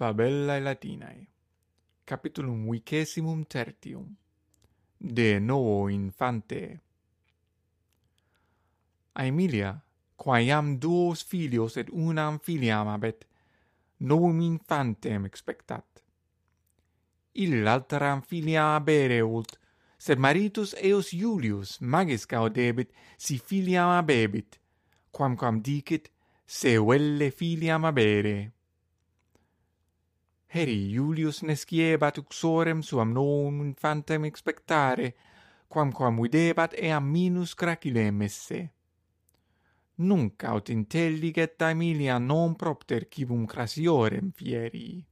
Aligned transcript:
Fabellae 0.00 0.60
Latinae 0.60 1.26
Capitulum 2.06 2.70
vicesimum 2.70 3.44
tertium 3.44 4.16
De 4.96 5.38
novo 5.38 5.90
infante 5.90 6.80
A 9.12 9.26
Emilia, 9.26 9.84
quae 10.16 10.48
duos 10.78 11.22
filios 11.22 11.76
et 11.76 11.90
unam 11.92 12.38
filiam 12.38 12.88
abet, 12.88 13.26
novum 13.98 14.40
infantem 14.40 15.26
expectat. 15.26 15.84
Il 17.34 17.68
alteram 17.68 18.22
filiam 18.22 18.76
abere 18.76 19.20
ult, 19.20 19.58
sed 19.98 20.18
maritus 20.18 20.72
eos 20.80 21.12
Iulius 21.12 21.78
magis 21.80 22.24
gaudebit 22.26 22.90
si 23.18 23.36
filiam 23.36 23.90
abebit, 23.90 24.58
quamquam 25.12 25.60
dicit, 25.60 26.08
se 26.46 26.78
velle 26.78 27.30
filiam 27.30 27.84
abere 27.84 28.59
heri 30.52 30.90
Iulius 30.90 31.42
nesciebat 31.46 32.18
uxorem 32.18 32.82
suam 32.82 33.12
novum 33.14 33.62
infantem 33.62 34.24
expectare, 34.24 35.14
quamquam 35.68 36.18
videbat 36.22 36.74
eam 36.74 37.04
minus 37.06 37.54
cracilem 37.54 38.22
esse. 38.22 38.60
Nunc 40.02 40.42
aut 40.44 40.68
intelliget 40.70 41.62
Aemilia 41.62 42.18
non 42.18 42.56
propter 42.56 43.06
cibum 43.08 43.46
crasiorem 43.46 44.32
fieri. 44.32 45.06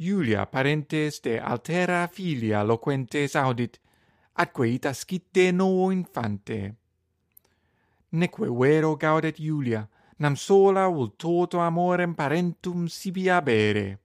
Iulia 0.00 0.46
parentes 0.46 1.20
de 1.20 1.38
altera 1.38 2.08
filia 2.08 2.62
loquentes 2.64 3.36
audit, 3.36 3.78
atque 4.32 4.66
ita 4.66 4.92
scitte 4.92 5.52
novo 5.52 5.90
infante. 5.92 6.74
Neque 8.08 8.48
vero 8.50 8.96
gaudet 8.96 9.38
Iulia, 9.38 9.86
nam 10.20 10.36
sola 10.36 10.88
ul 10.88 11.14
toto 11.16 11.60
amorem 11.60 12.14
parentum 12.14 12.88
sibi 12.88 13.28
abere. 13.30 13.98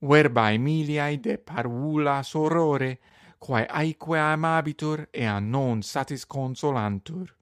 Verba 0.00 0.50
Emiliae 0.50 1.20
de 1.20 1.38
parvula 1.38 2.22
sorore, 2.22 2.98
quae 3.38 3.66
aeque 3.70 4.18
amabitur 4.18 5.06
ea 5.12 5.38
non 5.40 5.82
satis 5.82 6.26
consolantur. 6.26 7.36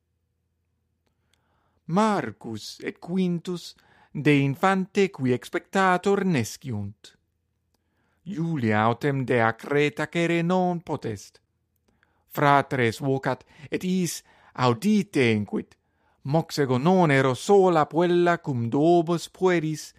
Marcus 1.87 2.81
et 2.85 2.99
Quintus 3.01 3.75
de 4.13 4.33
infante 4.43 5.11
qui 5.11 5.33
expectator 5.33 6.25
nesciunt. 6.25 7.17
Julia 8.23 8.83
autem 8.83 9.25
de 9.25 9.41
acreta 9.41 10.07
cere 10.07 10.43
non 10.43 10.83
potest. 10.83 11.41
Fratres 12.29 13.01
vocat 13.01 13.45
et 13.71 13.83
is 13.85 14.23
audite 14.53 15.33
inquit, 15.33 15.80
moxego 16.23 16.79
non 16.79 17.11
ero 17.11 17.35
sola 17.35 17.87
puella 17.87 18.39
cum 18.39 18.69
dobos 18.69 19.29
pueris, 19.29 19.95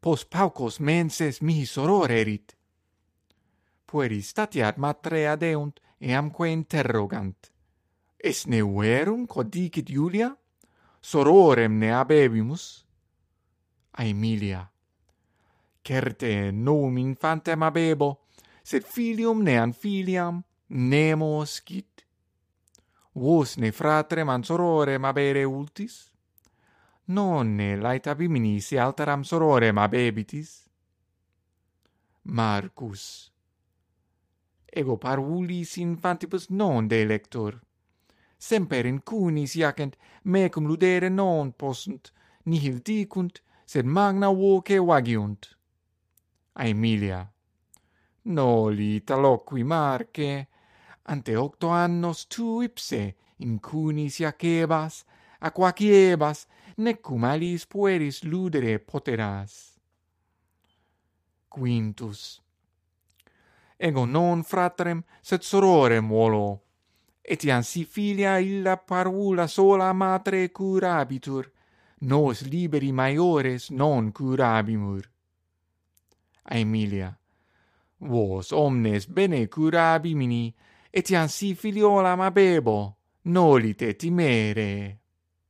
pos 0.00 0.24
paucos 0.24 0.80
menses 0.80 1.40
mihi 1.40 1.66
soror 1.66 2.10
erit. 2.10 2.56
Pueris 3.86 4.28
statiat 4.28 4.76
matrea 4.76 5.36
deunt, 5.36 5.80
eamque 6.00 6.48
interrogant. 6.48 7.52
Es 8.18 8.46
ne 8.46 8.62
verum, 8.62 9.26
quod 9.26 9.50
dicit 9.50 9.90
Julia? 9.90 10.36
Sororem 11.00 11.78
ne 11.78 11.90
habebimus? 11.90 12.86
Aemilia. 13.98 14.70
Certe 15.82 16.52
novum 16.52 16.98
infantem 16.98 17.62
abebo, 17.62 18.28
sed 18.62 18.84
filium 18.86 19.42
neam 19.42 19.72
filiam 19.72 20.44
nemo 20.68 21.44
scit 21.44 22.06
vos 23.12 23.56
ne 23.56 23.70
fratre 23.72 24.24
mansororem 24.24 25.04
abere 25.04 25.44
ultis? 25.44 26.10
Nonne 27.04 27.76
laeta 27.76 28.14
biminis 28.14 28.72
alteram 28.72 29.22
sororem 29.24 29.78
abebitis? 29.78 30.68
Marcus. 32.22 33.30
Ego 34.64 34.96
parulis 34.96 35.76
infantibus 35.76 36.48
non 36.48 36.86
delector. 36.86 37.60
Semper 38.38 38.86
incunis 38.86 39.54
iacent, 39.54 39.96
mecum 40.24 40.66
ludere 40.66 41.08
non 41.08 41.52
possunt, 41.52 42.12
nihil 42.44 42.80
dicunt, 42.80 43.42
sed 43.64 43.84
magna 43.84 44.28
voce 44.32 44.78
vagiunt. 44.78 45.58
Aemilia. 46.54 47.30
Noli 48.22 49.02
taloqui 49.04 49.62
marce, 49.64 50.48
ante 51.04 51.36
octo 51.36 51.68
annos 51.68 52.26
tu 52.26 52.62
ipse 52.62 53.16
in 53.38 53.58
cunis 53.58 54.20
iacebas, 54.20 55.04
aquaciebas, 55.40 56.46
necum 56.76 57.24
alis 57.24 57.66
pueris 57.66 58.22
ludere 58.22 58.78
poteras. 58.78 59.78
Quintus. 61.48 62.40
Ego 63.76 64.04
non 64.06 64.42
fratrem, 64.44 65.02
sed 65.20 65.42
sororem 65.42 66.08
volo, 66.08 66.62
etiam 67.20 67.62
si 67.62 67.84
filia 67.84 68.38
illa 68.38 68.76
parvula 68.76 69.48
sola 69.48 69.92
matre 69.92 70.50
curabitur, 70.50 71.50
nos 72.02 72.42
liberi 72.42 72.92
maiores 72.92 73.70
non 73.70 74.12
curabimur. 74.12 75.10
Aemilia. 76.44 77.16
Vos 77.98 78.52
omnes 78.52 79.06
bene 79.06 79.48
curabimini, 79.48 80.54
etiam 80.92 81.28
si 81.28 81.54
filiola 81.54 82.14
mabebo, 82.16 82.98
nolite 83.24 83.96
timere. 83.96 85.01